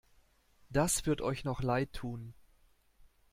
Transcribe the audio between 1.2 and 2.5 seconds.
euch noch leid tun!